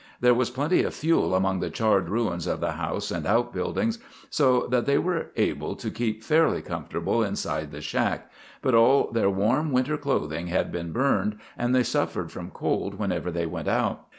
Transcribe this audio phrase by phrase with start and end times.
[0.19, 3.99] There was plenty of fuel among the charred ruins of the house and outbuildings,
[4.31, 8.27] so that they were able to keep fairly comfortable inside the shack,
[8.63, 13.29] but all their warm winter clothing had been burned and they suffered from cold whenever
[13.29, 14.07] they went out.